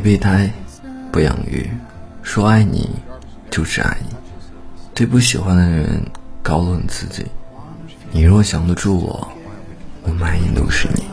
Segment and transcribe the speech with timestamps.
[0.00, 0.50] 备胎，
[1.12, 1.68] 不养育。
[2.22, 2.88] 说爱你，
[3.50, 4.16] 就是爱你。
[4.94, 6.02] 对不喜欢的人，
[6.42, 7.26] 高论自己。
[8.10, 9.28] 你若降得住我，
[10.02, 11.04] 我满眼都是你。